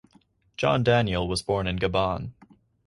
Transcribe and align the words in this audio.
John 0.57 0.81
Daniel 0.81 1.27
was 1.27 1.43
born 1.43 1.67
in 1.67 1.77
Gabon. 1.77 2.33